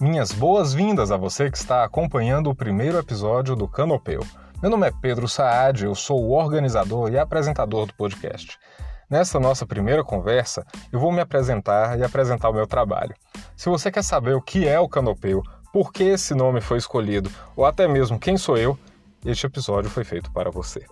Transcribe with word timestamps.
Minhas 0.00 0.30
boas-vindas 0.30 1.10
a 1.10 1.16
você 1.16 1.50
que 1.50 1.58
está 1.58 1.82
acompanhando 1.82 2.48
o 2.48 2.54
primeiro 2.54 2.96
episódio 2.98 3.56
do 3.56 3.66
Canopeu. 3.66 4.24
Meu 4.62 4.70
nome 4.70 4.86
é 4.86 4.92
Pedro 5.02 5.26
Saad, 5.26 5.84
eu 5.84 5.92
sou 5.92 6.22
o 6.22 6.30
organizador 6.30 7.10
e 7.10 7.18
apresentador 7.18 7.84
do 7.84 7.92
podcast. 7.94 8.56
Nessa 9.10 9.40
nossa 9.40 9.66
primeira 9.66 10.04
conversa, 10.04 10.64
eu 10.92 11.00
vou 11.00 11.10
me 11.10 11.20
apresentar 11.20 11.98
e 11.98 12.04
apresentar 12.04 12.48
o 12.48 12.54
meu 12.54 12.64
trabalho. 12.64 13.12
Se 13.56 13.68
você 13.68 13.90
quer 13.90 14.04
saber 14.04 14.34
o 14.34 14.40
que 14.40 14.68
é 14.68 14.78
o 14.78 14.88
Canopeu, 14.88 15.42
por 15.72 15.92
que 15.92 16.04
esse 16.04 16.32
nome 16.32 16.60
foi 16.60 16.78
escolhido, 16.78 17.28
ou 17.56 17.66
até 17.66 17.88
mesmo 17.88 18.20
quem 18.20 18.36
sou 18.36 18.56
eu, 18.56 18.78
este 19.26 19.46
episódio 19.46 19.90
foi 19.90 20.04
feito 20.04 20.30
para 20.30 20.48
você. 20.48 20.86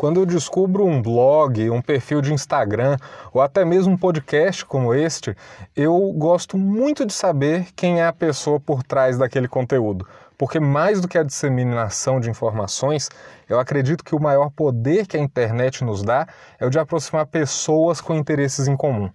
Quando 0.00 0.18
eu 0.18 0.24
descubro 0.24 0.86
um 0.86 1.02
blog, 1.02 1.68
um 1.68 1.82
perfil 1.82 2.22
de 2.22 2.32
Instagram 2.32 2.96
ou 3.34 3.42
até 3.42 3.66
mesmo 3.66 3.92
um 3.92 3.98
podcast 3.98 4.64
como 4.64 4.94
este, 4.94 5.36
eu 5.76 5.94
gosto 6.16 6.56
muito 6.56 7.04
de 7.04 7.12
saber 7.12 7.66
quem 7.76 8.00
é 8.00 8.06
a 8.06 8.12
pessoa 8.12 8.58
por 8.58 8.82
trás 8.82 9.18
daquele 9.18 9.46
conteúdo. 9.46 10.08
Porque 10.38 10.58
mais 10.58 11.02
do 11.02 11.06
que 11.06 11.18
a 11.18 11.22
disseminação 11.22 12.18
de 12.18 12.30
informações, 12.30 13.10
eu 13.46 13.60
acredito 13.60 14.02
que 14.02 14.14
o 14.14 14.18
maior 14.18 14.48
poder 14.48 15.06
que 15.06 15.18
a 15.18 15.20
internet 15.20 15.84
nos 15.84 16.02
dá 16.02 16.26
é 16.58 16.64
o 16.64 16.70
de 16.70 16.78
aproximar 16.78 17.26
pessoas 17.26 18.00
com 18.00 18.14
interesses 18.14 18.68
em 18.68 18.78
comum. 18.78 19.10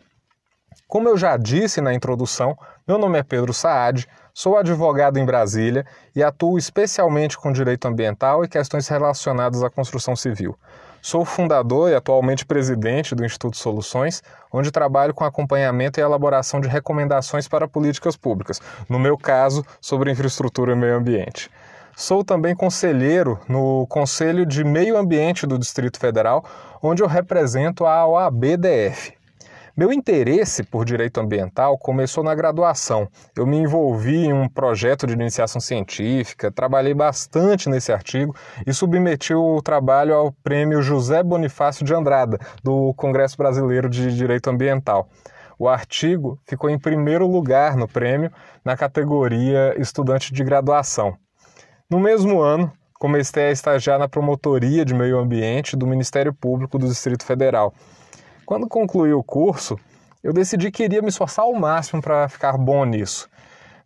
Como 0.95 1.09
eu 1.09 1.17
já 1.17 1.35
disse 1.35 1.81
na 1.81 1.94
introdução, 1.94 2.58
meu 2.88 2.98
nome 2.98 3.20
é 3.20 3.22
Pedro 3.22 3.54
Saad, 3.54 4.08
sou 4.34 4.58
advogado 4.58 5.18
em 5.18 5.26
Brasília 5.26 5.85
e 6.16 6.23
atuo 6.23 6.58
especialmente 6.58 7.38
com 7.38 7.52
direito 7.52 7.85
ambiental 7.85 8.45
e 8.45 8.48
questões 8.48 8.88
relacionadas 8.88 9.62
à 9.62 9.70
construção 9.70 10.16
civil. 10.16 10.58
Sou 11.02 11.26
fundador 11.26 11.91
e 11.91 11.95
atualmente 11.95 12.46
presidente 12.46 13.13
do 13.13 13.26
Instituto 13.26 13.57
Soluções, 13.57 14.23
onde 14.49 14.71
trabalho 14.71 15.13
com 15.13 15.26
acompanhamento 15.26 15.99
e 15.99 16.01
elaboração 16.01 16.62
de 16.62 16.70
recomendações 16.70 17.46
para 17.46 17.68
políticas 17.68 18.16
públicas, 18.16 18.62
no 18.88 18.98
meu 18.98 19.18
caso, 19.18 19.66
sobre 19.82 20.10
infraestrutura 20.12 20.71
e 20.71 20.76
meio 20.77 20.96
ambiente. 20.96 21.51
Sou 21.93 22.23
também 22.23 22.55
conselheiro 22.55 23.38
no 23.49 23.85
Conselho 23.88 24.46
de 24.46 24.63
Meio 24.63 24.96
Ambiente 24.96 25.46
do 25.46 25.60
Distrito 25.60 25.99
Federal, 25.99 26.46
onde 26.82 27.04
eu 27.04 27.07
represento 27.07 27.85
a 27.85 28.07
OABDF, 28.07 29.13
meu 29.77 29.91
interesse 29.91 30.63
por 30.63 30.85
direito 30.85 31.20
ambiental 31.20 31.77
começou 31.77 32.23
na 32.23 32.34
graduação. 32.34 33.09
Eu 33.35 33.45
me 33.45 33.57
envolvi 33.57 34.26
em 34.27 34.32
um 34.32 34.48
projeto 34.48 35.05
de 35.05 35.12
iniciação 35.12 35.59
científica, 35.59 36.49
trabalhei 36.49 36.93
bastante 36.93 37.70
nesse 37.70 37.91
artigo 37.91 38.34
e 38.65 38.73
submeti 38.73 39.34
o 39.34 39.62
trabalho 39.62 40.15
ao 40.15 40.32
prêmio 40.32 40.82
José 40.82 41.21
Bonifácio 41.21 41.85
de 41.85 41.93
Andrada, 41.93 42.40
do 42.63 42.93
Congresso 42.93 43.35
Brasileiro 43.35 43.90
de 43.90 44.15
Direito 44.15 44.49
Ambiental. 44.49 45.09
O 45.59 45.67
artigo 45.67 46.39
ficou 46.48 46.70
em 46.70 46.79
primeiro 46.79 47.27
lugar 47.27 47.76
no 47.76 47.87
prêmio 47.87 48.32
na 48.63 48.77
categoria 48.77 49.76
Estudante 49.77 50.34
de 50.34 50.41
Graduação. 50.41 51.17
No 51.89 51.99
mesmo 51.99 52.39
ano, 52.39 52.71
comecei 52.93 53.48
a 53.48 53.51
estagiar 53.51 53.99
na 53.99 54.07
Promotoria 54.07 54.85
de 54.85 54.93
Meio 54.93 55.20
Ambiente 55.20 55.76
do 55.76 55.85
Ministério 55.85 56.34
Público 56.34 56.79
do 56.79 56.87
Distrito 56.87 57.26
Federal 57.26 57.73
quando 58.46 58.68
concluí 58.68 59.13
o 59.13 59.24
curso, 59.24 59.79
eu 60.24 60.34
decidi 60.34 60.71
que 60.71 60.84
iria 60.84 61.01
me 61.01 61.10
esforçar 61.10 61.46
ao 61.46 61.54
máximo 61.54 62.01
para 62.01 62.27
ficar 62.27 62.57
bom 62.57 62.85
nisso. 62.85 63.29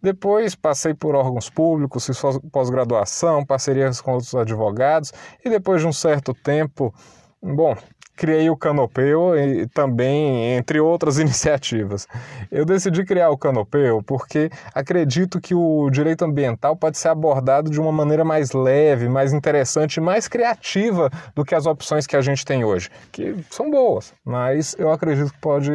Depois 0.02 0.56
passei 0.56 0.94
por 0.94 1.14
órgãos 1.14 1.50
públicos, 1.50 2.06
fiz 2.06 2.22
pós-graduação, 2.52 3.46
parcerias 3.46 4.00
com 4.00 4.14
outros 4.14 4.34
advogados 4.34 5.12
e 5.44 5.50
depois 5.50 5.82
de 5.82 5.88
um 5.88 5.92
certo 5.92 6.34
tempo, 6.34 6.94
bom, 7.42 7.76
criei 8.20 8.50
o 8.50 8.58
Canopeu 8.58 9.38
e 9.38 9.66
também 9.68 10.58
entre 10.58 10.80
outras 10.80 11.18
iniciativas. 11.20 12.06
Eu 12.52 12.66
decidi 12.66 13.06
criar 13.06 13.30
o 13.30 13.38
Canopeu 13.38 14.04
porque 14.04 14.50
acredito 14.76 15.40
que 15.40 15.56
o 15.56 15.90
direito 15.90 16.26
ambiental 16.26 16.76
pode 16.76 16.98
ser 16.98 17.08
abordado 17.08 17.72
de 17.72 17.80
uma 17.80 17.92
maneira 17.92 18.26
mais 18.26 18.52
leve, 18.52 19.08
mais 19.08 19.32
interessante, 19.32 20.02
mais 20.02 20.28
criativa 20.28 21.10
do 21.34 21.46
que 21.46 21.56
as 21.56 21.66
opções 21.66 22.06
que 22.06 22.18
a 22.18 22.22
gente 22.22 22.44
tem 22.44 22.66
hoje, 22.66 22.90
que 23.12 23.36
são 23.50 23.72
boas, 23.72 24.14
mas 24.26 24.76
eu 24.78 24.92
acredito 24.92 25.32
que 25.32 25.40
pode, 25.40 25.72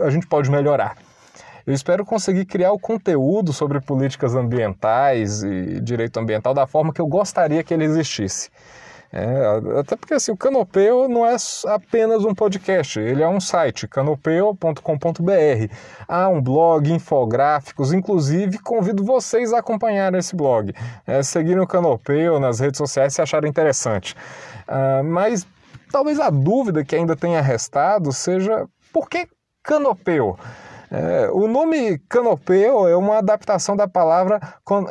a 0.00 0.10
gente 0.10 0.28
pode 0.28 0.48
melhorar. 0.50 0.96
Eu 1.66 1.74
espero 1.74 2.04
conseguir 2.04 2.46
criar 2.46 2.72
o 2.72 2.78
conteúdo 2.78 3.52
sobre 3.52 3.80
políticas 3.80 4.34
ambientais 4.34 5.42
e 5.42 5.80
direito 5.80 6.18
ambiental 6.18 6.54
da 6.54 6.66
forma 6.66 6.92
que 6.92 7.00
eu 7.00 7.06
gostaria 7.06 7.62
que 7.62 7.74
ele 7.74 7.84
existisse. 7.84 8.50
É, 9.12 9.80
até 9.80 9.96
porque 9.96 10.14
assim, 10.14 10.30
o 10.30 10.36
Canopeu 10.36 11.08
não 11.08 11.26
é 11.26 11.34
apenas 11.66 12.24
um 12.24 12.32
podcast, 12.32 13.00
ele 13.00 13.22
é 13.22 13.28
um 13.28 13.40
site, 13.40 13.88
canopeu.com.br. 13.88 15.74
Há 16.06 16.28
um 16.28 16.40
blog, 16.40 16.92
infográficos, 16.92 17.92
inclusive 17.92 18.58
convido 18.58 19.04
vocês 19.04 19.52
a 19.52 19.58
acompanhar 19.58 20.14
esse 20.14 20.36
blog. 20.36 20.72
É, 21.04 21.22
seguirem 21.24 21.60
o 21.60 21.66
Canopeu 21.66 22.38
nas 22.38 22.60
redes 22.60 22.78
sociais 22.78 23.12
se 23.12 23.20
acharem 23.20 23.50
interessante. 23.50 24.14
Uh, 24.68 25.02
mas 25.02 25.44
talvez 25.90 26.20
a 26.20 26.30
dúvida 26.30 26.84
que 26.84 26.94
ainda 26.94 27.16
tenha 27.16 27.40
restado 27.40 28.12
seja 28.12 28.68
por 28.92 29.08
que 29.08 29.26
Canopeu? 29.62 30.38
É, 30.90 31.30
o 31.30 31.46
nome 31.46 31.98
canopeu 32.08 32.88
é 32.88 32.96
uma 32.96 33.18
adaptação 33.18 33.76
da 33.76 33.86
palavra 33.86 34.40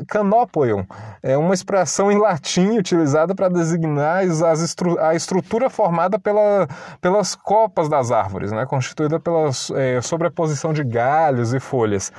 canopoium, 0.08 0.86
é 1.22 1.36
uma 1.38 1.54
expressão 1.54 2.10
em 2.10 2.18
latim 2.18 2.78
utilizada 2.78 3.36
para 3.36 3.50
designar 3.50 4.24
as 4.24 4.62
estru 4.62 4.98
a 5.00 5.14
estrutura 5.14 5.70
formada 5.70 6.18
pela, 6.18 6.68
pelas 7.02 7.36
copas 7.36 7.90
das 7.90 8.12
árvores, 8.12 8.52
né, 8.52 8.66
constituída 8.66 9.20
pela 9.20 9.50
é, 9.76 10.00
sobreposição 10.02 10.72
de 10.72 10.86
galhos 10.86 11.54
e 11.54 11.60
folhas 11.60 12.14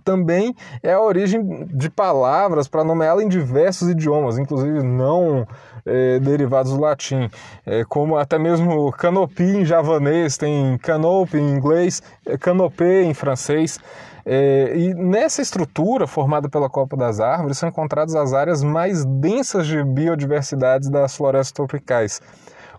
também 0.00 0.54
é 0.82 0.92
a 0.92 1.00
origem 1.00 1.66
de 1.66 1.90
palavras 1.90 2.68
para 2.68 2.84
nomeá-la 2.84 3.22
em 3.22 3.28
diversos 3.28 3.88
idiomas, 3.88 4.38
inclusive 4.38 4.82
não 4.82 5.46
é, 5.84 6.18
derivados 6.18 6.72
do 6.72 6.80
latim, 6.80 7.28
é, 7.66 7.84
como 7.84 8.16
até 8.16 8.38
mesmo 8.38 8.90
canopy 8.92 9.42
em 9.42 9.64
javanês, 9.64 10.36
tem 10.36 10.78
canopy 10.78 11.38
em 11.38 11.50
inglês, 11.50 12.02
é, 12.26 12.36
canopé 12.38 13.02
em 13.02 13.14
francês. 13.14 13.78
É, 14.24 14.72
e 14.76 14.94
nessa 14.94 15.42
estrutura 15.42 16.06
formada 16.06 16.48
pela 16.48 16.70
Copa 16.70 16.96
das 16.96 17.18
Árvores 17.18 17.58
são 17.58 17.68
encontradas 17.68 18.14
as 18.14 18.32
áreas 18.32 18.62
mais 18.62 19.04
densas 19.04 19.66
de 19.66 19.82
biodiversidade 19.82 20.90
das 20.90 21.16
florestas 21.16 21.52
tropicais. 21.52 22.20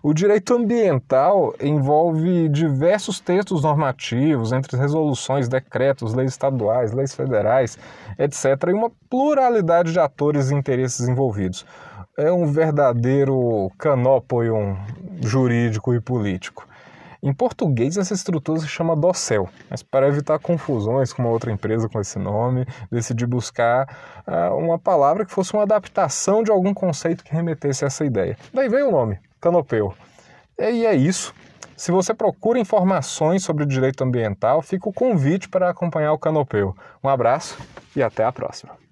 O 0.06 0.12
direito 0.12 0.52
ambiental 0.52 1.54
envolve 1.58 2.46
diversos 2.50 3.20
textos 3.20 3.62
normativos, 3.62 4.52
entre 4.52 4.76
resoluções, 4.76 5.48
decretos, 5.48 6.12
leis 6.12 6.32
estaduais, 6.32 6.92
leis 6.92 7.14
federais, 7.14 7.78
etc., 8.18 8.68
e 8.68 8.74
uma 8.74 8.92
pluralidade 9.08 9.92
de 9.94 9.98
atores 9.98 10.50
e 10.50 10.54
interesses 10.54 11.08
envolvidos. 11.08 11.64
É 12.18 12.30
um 12.30 12.44
verdadeiro 12.44 13.72
canópoio 13.78 14.76
jurídico 15.22 15.94
e 15.94 16.00
político. 16.02 16.68
Em 17.22 17.32
português, 17.32 17.96
essa 17.96 18.12
estrutura 18.12 18.60
se 18.60 18.68
chama 18.68 18.94
dossel, 18.94 19.48
mas 19.70 19.82
para 19.82 20.06
evitar 20.06 20.38
confusões 20.38 21.14
com 21.14 21.22
uma 21.22 21.30
outra 21.30 21.50
empresa 21.50 21.88
com 21.88 21.98
esse 21.98 22.18
nome, 22.18 22.66
decidi 22.92 23.24
buscar 23.24 23.88
uh, 24.28 24.54
uma 24.54 24.78
palavra 24.78 25.24
que 25.24 25.32
fosse 25.32 25.54
uma 25.54 25.62
adaptação 25.62 26.42
de 26.42 26.50
algum 26.50 26.74
conceito 26.74 27.24
que 27.24 27.32
remetesse 27.32 27.84
a 27.84 27.86
essa 27.86 28.04
ideia. 28.04 28.36
Daí 28.52 28.68
veio 28.68 28.88
o 28.88 28.92
nome, 28.92 29.18
Canopeu. 29.44 29.94
E 30.58 30.86
é 30.86 30.94
isso. 30.94 31.34
Se 31.76 31.92
você 31.92 32.14
procura 32.14 32.58
informações 32.58 33.44
sobre 33.44 33.62
o 33.64 33.66
direito 33.66 34.02
ambiental, 34.02 34.62
fica 34.62 34.88
o 34.88 34.92
convite 34.92 35.50
para 35.50 35.68
acompanhar 35.68 36.14
o 36.14 36.18
Canopeu. 36.18 36.74
Um 37.02 37.10
abraço 37.10 37.58
e 37.94 38.02
até 38.02 38.24
a 38.24 38.32
próxima. 38.32 38.83